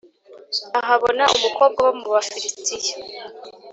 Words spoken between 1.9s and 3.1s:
mu Bafilisitiya